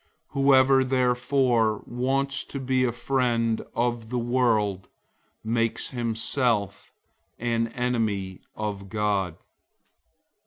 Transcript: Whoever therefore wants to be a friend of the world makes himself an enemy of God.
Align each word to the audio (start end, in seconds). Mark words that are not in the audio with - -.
Whoever 0.29 0.83
therefore 0.83 1.83
wants 1.85 2.43
to 2.45 2.59
be 2.59 2.83
a 2.85 2.91
friend 2.91 3.63
of 3.75 4.09
the 4.09 4.17
world 4.17 4.87
makes 5.43 5.89
himself 5.89 6.91
an 7.37 7.67
enemy 7.67 8.41
of 8.55 8.89
God. 8.89 9.37